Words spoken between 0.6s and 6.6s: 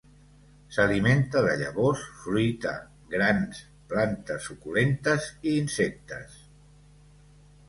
S'alimenta de llavors, fruita, grans, plantes suculentes i insectes.